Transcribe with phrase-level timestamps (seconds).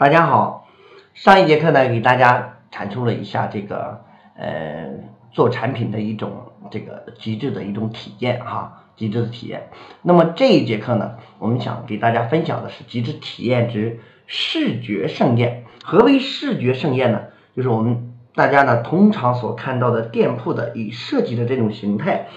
[0.00, 0.66] 大家好，
[1.12, 4.00] 上一节课呢，给大家阐述了一下这个
[4.34, 4.92] 呃
[5.30, 9.68] 做产品的一种这个极致的一种体验哈，极致的体验。
[10.00, 15.66] 那么这一节课呢，我们想给大家分享的是极致体验之视觉盛宴。
[15.84, 17.24] 何为视觉盛宴呢？
[17.54, 22.28] 就是我们大家呢通常所看到的店铺的以设计的这种形态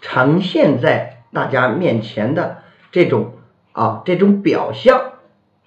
[0.00, 3.34] 呈现在大家面前的这种
[3.70, 5.11] 啊这种表象。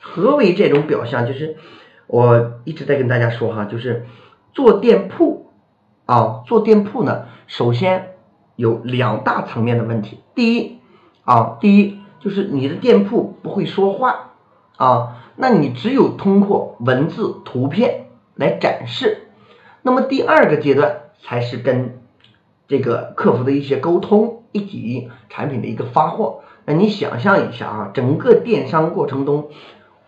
[0.08, 1.26] 何为这种表象？
[1.26, 1.58] 就是
[2.06, 4.06] 我一直在跟大家说哈，就是
[4.54, 5.48] 做店铺
[6.06, 8.14] 啊，做店铺呢，首先
[8.56, 10.20] 有两大层面的问题。
[10.36, 10.78] 第一
[11.24, 14.34] 啊，第一就是你的店铺不会说话
[14.78, 19.28] 啊，那你只有通过文字、图片来展示。
[19.82, 22.00] 那么第二个阶段才是跟
[22.68, 26.42] 这个客服的一些沟通，以及产品的一个发货。
[26.66, 29.50] 那你想象一下啊，整个电商过程中。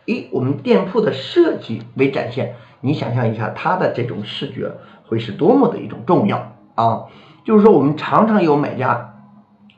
[0.08, 4.72] 以我们店铺的设计为展现，你想象一下它的这种视觉
[5.06, 7.08] 会是多么的一种重要啊！
[7.44, 9.16] 就是说，我们常常有买家、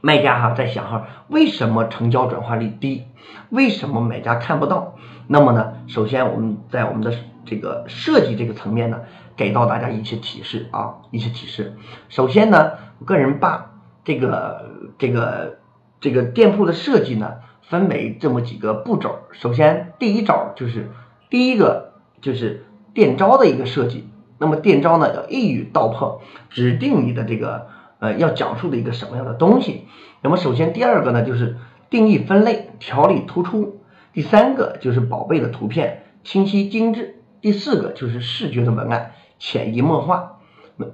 [0.02, 3.06] 卖家哈在想哈，为什么成交转化率低？
[3.50, 4.94] 为什么买家看不到？
[5.26, 7.12] 那么呢，首先我们在我们的
[7.44, 9.00] 这个设计这个层面呢，
[9.36, 11.76] 给到大家一些提示啊，一些提示。
[12.08, 13.72] 首先呢，我个人把
[14.04, 15.58] 这个这个
[16.00, 17.38] 这个店铺的设计呢。
[17.70, 20.90] 分为这么几个步骤，首先第一招就是
[21.30, 24.10] 第一个就是店招的一个设计。
[24.40, 27.68] 那么店招呢要一语道破，指定你的这个
[28.00, 29.86] 呃要讲述的一个什么样的东西。
[30.24, 31.58] 那么首先第二个呢就是
[31.92, 33.82] 定义分类，条理突出。
[34.14, 37.22] 第三个就是宝贝的图片清晰精致。
[37.40, 40.40] 第四个就是视觉的文案潜移默化。
[40.76, 40.88] 那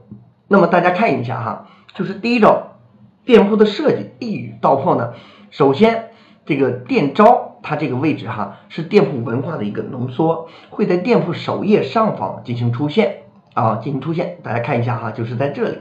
[0.49, 2.75] 那么大家看一下哈，就是第一招
[3.23, 5.13] 店铺的设计一语道破呢，
[5.51, 6.09] 首先。
[6.45, 14.37] 这个店招，它这个位置哈是店铺文化的一个浓缩，会在店铺首页上方进行出现啊，进行出现。
[14.43, 15.79] 大家看一下哈，就是在这里。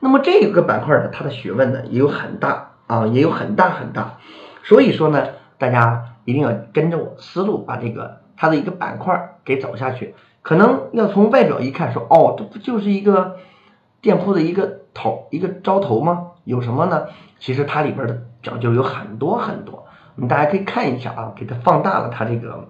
[0.00, 4.18] 那么这个板块呢，它的学问呢也有很大啊，也有很大很大。
[4.62, 5.26] 所以说呢，
[5.58, 10.14] 大家一定要跟着我思路，把这个它的一个板块给走下去。
[10.42, 13.36] 可能要从外表一看说，哦，这不就是一个
[14.00, 16.32] 店铺的一个头，一个招头吗？
[16.44, 17.06] 有什么呢？
[17.40, 19.86] 其实它里边的讲究有很多很多。
[20.16, 22.68] 我们大家可以看一下啊，给它放大了它这个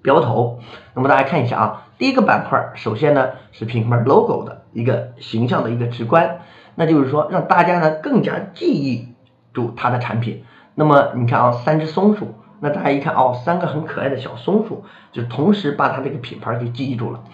[0.00, 0.60] 标头。
[0.94, 6.40] 那么大家看一下啊，第一个板块，首先呢是品牌 logo 的一个形象的一个直观，
[6.74, 9.08] 那就是说让大家呢更加记忆
[9.52, 10.44] 住它的产品。
[10.74, 17.24] 那么你看啊，三只松鼠，那大家一看哦，三个很可爱的小松鼠，就同时把它这个品牌给记忆住了。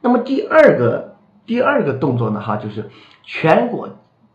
[0.00, 2.90] 那么第二个第二个动作呢，哈，就是
[3.22, 3.90] 全国。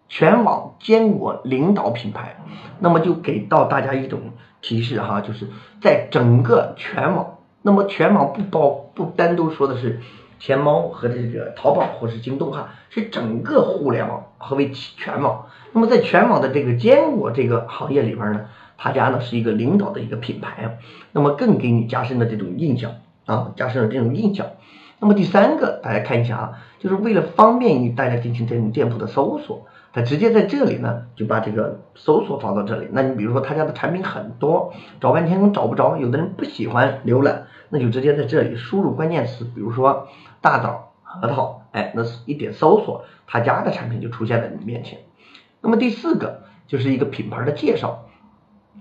[0.07, 2.35] 全网坚果领导品牌，
[2.79, 4.19] 那么就给到大家一种
[4.61, 5.47] 提示哈，就是
[5.81, 9.99] 在整个全网，那么全网不包不单独说的是
[10.39, 15.47] 天猫和这个淘宝或是京东哈，是整个互联网和为全网。
[15.71, 18.45] 那么在全网的这个坚果这个行业里边呢，
[18.77, 20.77] 他家呢是一个领导的一个品牌，
[21.11, 22.91] 那么更给你加深了这种印象
[23.25, 24.47] 啊，加深了这种印象。
[24.99, 32.87] 那么第三个，大家看一下啊，就是为了方便于大家进行这种店铺的搜索，它直接在这里呢就把这个搜索放到这里。
[32.91, 40.07] 那你比如说他家的产品很多，找半天都找不着，有的人不喜欢浏览，那就直接在这里输入关键词，比如说
[40.41, 44.97] 大枣、核桃，哎，那是一点搜索，他家的产品就出现在你面前。
[45.61, 48.05] 那么第四个就是一个品牌的介绍，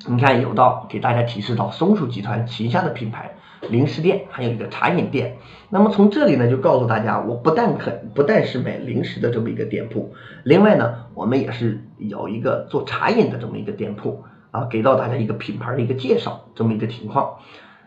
[0.06, 3.34] 你看有到给大家提示到松鼠集团旗下的品牌。
[3.68, 5.36] 零食店还有一个茶饮店，
[5.70, 10.12] 那么从这里呢就告诉大家，我不但肯不但是买零食的这么一个店铺，
[10.42, 17.36] 另外呢我们也是有一个做茶饮的这么一个店铺啊，给到大家一个品牌的一个介绍这么一个情况。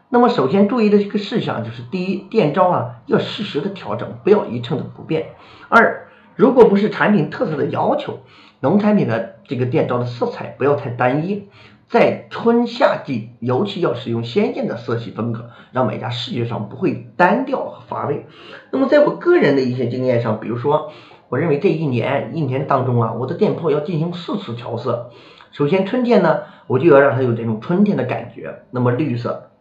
[0.08, 5.24] 那么首先注意的这个事项就是：第一，店招啊要适时的调整，不要一成的不变；
[5.68, 8.20] 二，如果不是产品特色的要求，
[8.62, 11.50] 农产品的这个店招的色彩不要太单一。
[11.88, 18.26] 在春夏季，尤其要使用鲜艳的色系风格，让买家视觉上不会单调和乏味。
[18.72, 20.92] 那么，在我个人的一些经验上，比如说，
[21.30, 25.12] 我认为这一年一年当中啊，我的店铺要进行四次调色。
[25.52, 29.52] 首先，春天呢，我就要让它有这种春天的感觉，那么绿色，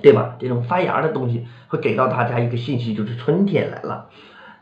[0.00, 0.36] 对吧？
[0.40, 4.08] 这种发芽的东西会给到大家一个信息，就是春天来了。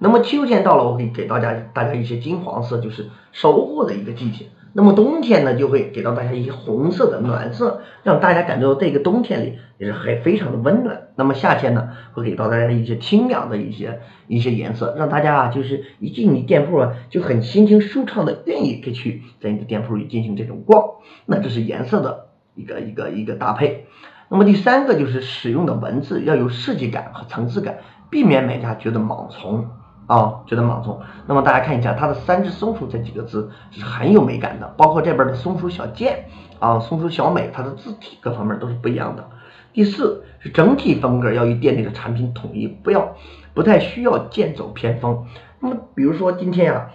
[0.00, 4.46] 那么秋天到了，我可以给大家大家一些金黄色，就是收获的一个季节。
[4.72, 11.08] 那么冬天呢，就会给到大家一些红色的暖色，让大家感觉到这个冬天里也是还非常的温暖。
[11.16, 20.84] 那么夏天呢，会给到大家一些清凉的一些一些颜色，让大家啊，就是一进你店铺啊，就很心情舒畅的愿意可以去在你的店铺里进行这种逛。
[21.26, 23.86] 那这是颜色的一个一个一个搭配。
[24.28, 27.78] 那么第三个就是使用的文字要有设计感和层次感，
[28.08, 29.68] 避免买家觉得莽从
[30.10, 31.00] 啊，觉得莽从。
[31.26, 36.24] 那么大家看一下，它的三只松鼠这几个字是很有美感的，包括这边的松鼠小健
[36.58, 39.24] 啊，松鼠小美，它的字体各方面都是不一样的。
[39.72, 43.14] 第四是整体风格要与店内的产品统一，不要
[43.54, 45.26] 不太需要剑走偏锋。
[45.60, 46.90] 那么比如说今天啊。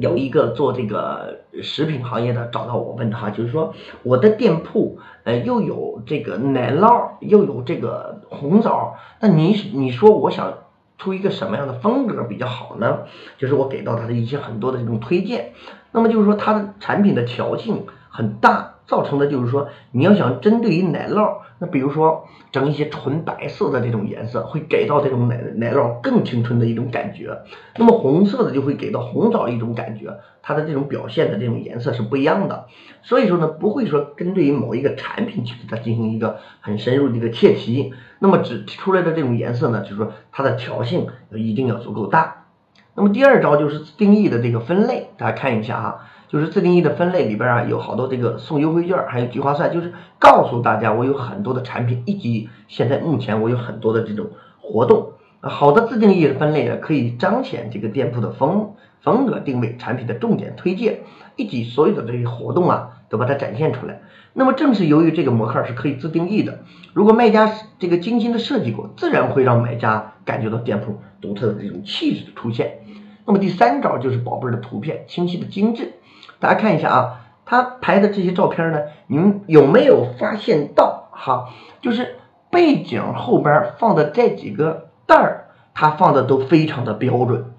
[0.00, 3.74] 有一个做这个食品行业的找到我问哈，就是说
[4.04, 10.54] 我的店铺呃又有这个奶酪，又有这个红枣，那你你说我想
[10.98, 13.04] 出一个什么样的风格比较好呢？
[13.38, 15.52] 就是我给到他的一些很多的这种推荐，
[15.92, 18.74] 那么就是说他的产品的调性很大。
[18.88, 27.38] 造成的就是说，你要想针对于奶酪，那比如说整一些纯白色的这种颜色，会给到这种奶奶酪更青春的一种感觉。
[27.76, 32.64] 那么红色的就会给到红枣一种感觉，它的这种表现的这种颜色是不一样的。
[33.02, 37.92] 所以说呢，不会说针对于某一个产品去给它进行一个很深入的一个切题。
[38.20, 42.46] 那么只出来的这种颜色呢，就是说它的调性一定要足够大。
[42.94, 46.06] 那么第二招就是定义的这个分类，大家看一下哈。
[46.28, 54.26] 就是自定义的分类里边啊，有好多这个送优惠券，还有聚划算，就是告诉大家我有很多的产品，以及现在目前我有很多的这种
[54.60, 55.12] 活动。
[55.40, 60.98] 好的自定义的分类呢，可以彰显这个店铺的风风格定位、产品的重点推荐，
[61.36, 64.00] 以及所有的这些活动啊，都把它展现出来。
[64.34, 66.58] 那么正是由于这个模块是可以自定义的，
[66.92, 72.80] 如果卖家这个精心的设计过，自然会让买家感觉到店铺独特的这种气质的出现。
[73.24, 75.92] 那么第三招就是宝贝的图片清晰的精致。
[76.40, 81.48] 大家看一下啊，他拍的这些照片呢，你们有没有发现到哈？
[81.80, 82.16] 就是
[82.50, 87.52] 背景后边放的这几个袋儿，它放的都非常的标准。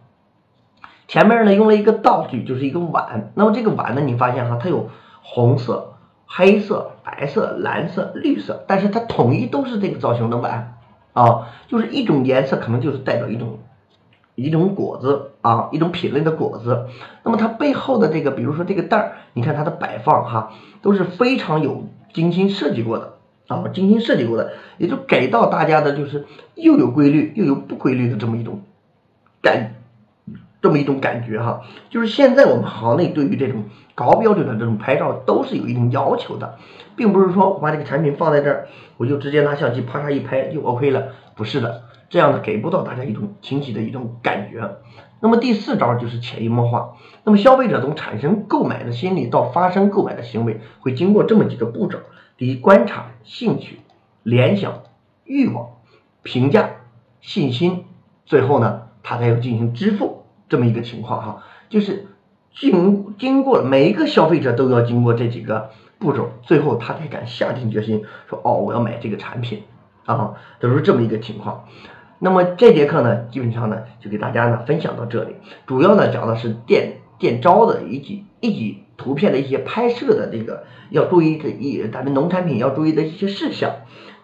[1.08, 3.32] 前面呢用了一个道具，就是一个碗。
[3.36, 4.90] 那么这个碗呢，你发现哈，它有
[5.22, 10.78] 红色、黑色、白色、蓝色、绿色，但是它统一都是这个造型的碗
[11.14, 13.60] 啊，就是一种颜色可能就是代表一种。
[14.40, 16.88] 一种果子啊，一种品类的果子。
[17.24, 23.14] 那么它背后的这个，比如说这个袋儿，你看它的摆放哈，都是非常有精心设计过的
[23.48, 26.26] 啊，精心设计过的，也就给到大家的就是
[26.56, 28.62] 又有规律又有不规律的这么一种
[29.42, 29.76] 感，
[30.62, 31.62] 这么一种感觉哈。
[31.90, 33.66] 就是现在我们行内对于这种
[33.96, 36.58] 高标准的这种拍照都是有一定要求的，
[36.96, 41.84] 并不是说我把这个产品放在这儿，我就直接拿相机啪嚓一拍就 OK 了，不是的。
[42.10, 44.78] 这样呢，给不到大家一种清晰的一种感觉。
[45.22, 46.96] 那么第四招就是潜移默化。
[47.24, 52.00] 那么消费者从产生购买的心理到发生购买的行为，会经过这么几个步骤：
[52.38, 53.82] 第一，观察、兴趣、
[54.24, 54.82] 联想、
[55.26, 55.72] 欲望、
[56.24, 56.70] 评价、
[57.22, 57.86] 信心，
[58.26, 61.44] 最后呢，他才要进行支付这么一个情况哈。
[61.68, 62.08] 就是
[62.56, 69.64] 经经过每一个消费者都要经过这几个步骤，最后他才敢下定决心说：“哦，我要买这个产品
[70.06, 71.66] 啊。”都是这么一个情况。
[72.22, 75.36] 那么这节课呢，基本上呢就给大家呢分享到这里，
[75.66, 83.72] 主要呢讲的是店店招的以及以及图片的一些拍摄的这个要注意的一咱们农产品要注意的一些事项。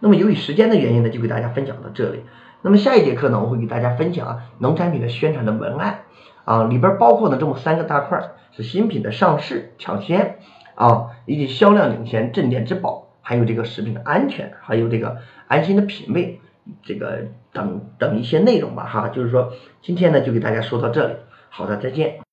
[0.02, 2.20] 那么由于时间的原因呢，就给大家分享到这里。
[2.62, 6.02] 那么下一节课呢，我会给大家分享农产品的宣传的文案
[6.44, 8.20] 啊，里边包括呢这么三个大块
[8.52, 10.40] 是新品的上市抢先
[10.76, 16.42] 啊，以及销量领先镇店之宝，还有这个食品的安全，还有这个安心的品味。
[16.84, 17.24] 这个
[17.54, 21.14] 等等一些内容吧，哈，就是说今天呢就给大家说到这里，
[21.50, 22.25] 好的，再见。